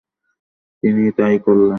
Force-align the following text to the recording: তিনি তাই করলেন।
তিনি 0.83 1.03
তাই 1.11 1.35
করলেন। 1.39 1.69